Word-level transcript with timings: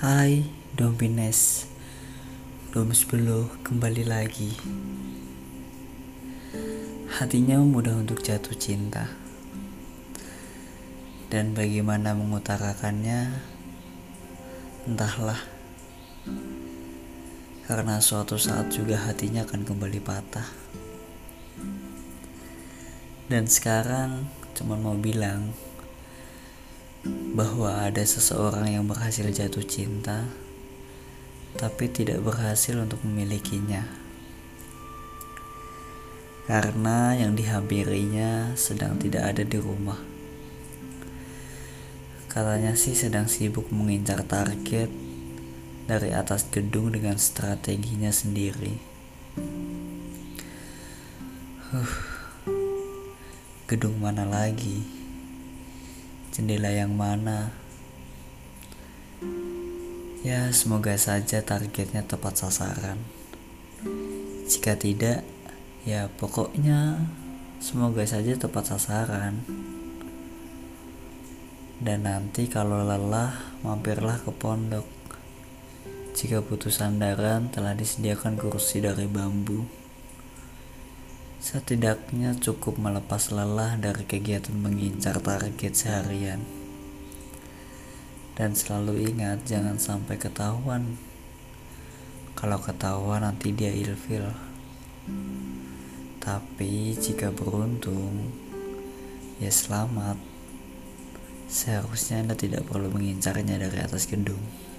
Hai, 0.00 0.48
Dompines. 0.72 1.68
Dom 2.72 2.88
10 2.88 3.52
kembali 3.60 4.08
lagi. 4.08 4.48
Hatinya 7.20 7.60
mudah 7.60 8.00
untuk 8.00 8.24
jatuh 8.24 8.56
cinta. 8.56 9.12
Dan 11.28 11.52
bagaimana 11.52 12.16
mengutarakannya, 12.16 13.44
entahlah. 14.88 15.44
Karena 17.68 18.00
suatu 18.00 18.40
saat 18.40 18.72
juga 18.72 19.04
hatinya 19.04 19.44
akan 19.44 19.68
kembali 19.68 20.00
patah. 20.00 20.48
Dan 23.28 23.44
sekarang 23.44 24.24
cuma 24.56 24.80
mau 24.80 24.96
bilang 24.96 25.52
bahwa 27.06 27.80
ada 27.80 28.04
seseorang 28.04 28.76
yang 28.76 28.84
berhasil 28.84 29.24
jatuh 29.32 29.64
cinta, 29.64 30.28
tapi 31.56 31.88
tidak 31.88 32.20
berhasil 32.20 32.76
untuk 32.76 33.00
memilikinya. 33.06 33.86
Karena 36.50 37.14
yang 37.14 37.38
dihampirinya 37.38 38.58
sedang 38.58 38.98
tidak 38.98 39.32
ada 39.32 39.42
di 39.46 39.58
rumah. 39.62 39.98
Katanya 42.30 42.74
sih 42.74 42.94
sedang 42.94 43.26
sibuk 43.26 43.70
mengincar 43.70 44.22
target 44.26 44.90
dari 45.86 46.10
atas 46.14 46.46
gedung 46.50 46.94
dengan 46.94 47.18
strateginya 47.18 48.14
sendiri. 48.14 48.78
Huh, 51.70 51.94
gedung 53.70 53.98
mana 54.02 54.26
lagi? 54.26 54.99
Jendela 56.40 56.72
yang 56.72 56.96
mana. 56.96 57.52
Ya, 60.24 60.48
semoga 60.56 60.96
saja 60.96 61.44
targetnya 61.44 62.00
tepat 62.00 62.40
sasaran. 62.40 62.96
Jika 64.48 64.72
tidak, 64.80 65.20
ya 65.84 66.08
pokoknya 66.08 66.96
semoga 67.60 68.08
saja 68.08 68.32
tepat 68.40 68.72
sasaran. 68.72 69.44
Dan 71.76 72.08
nanti 72.08 72.48
kalau 72.48 72.88
lelah, 72.88 73.60
mampirlah 73.60 74.24
ke 74.24 74.32
pondok. 74.32 74.88
Jika 76.16 76.40
putus 76.40 76.80
sandaran, 76.80 77.52
telah 77.52 77.76
disediakan 77.76 78.40
kursi 78.40 78.80
dari 78.80 79.04
bambu. 79.04 79.79
Setidaknya 81.50 82.38
cukup 82.38 82.78
melepas 82.78 83.34
lelah 83.34 83.74
dari 83.74 84.06
kegiatan 84.06 84.54
mengincar 84.54 85.18
target 85.18 85.74
seharian. 85.74 86.46
Dan 88.38 88.54
selalu 88.54 89.10
ingat 89.10 89.50
jangan 89.50 89.74
sampai 89.74 90.14
ketahuan. 90.14 90.94
Kalau 92.38 92.62
ketahuan 92.62 93.26
nanti 93.26 93.50
dia 93.50 93.74
ilfil. 93.74 94.30
Tapi 96.22 96.94
jika 96.94 97.34
beruntung, 97.34 98.30
ya 99.42 99.50
selamat. 99.50 100.22
Seharusnya 101.50 102.22
Anda 102.30 102.38
tidak 102.38 102.70
perlu 102.70 102.94
mengincarnya 102.94 103.58
dari 103.58 103.82
atas 103.82 104.06
gedung. 104.06 104.69